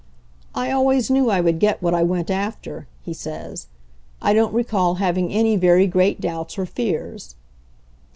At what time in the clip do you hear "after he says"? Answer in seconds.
2.31-3.67